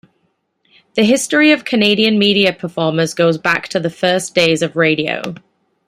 [0.95, 5.21] The history of Canadian media performers goes back to the first days of radio.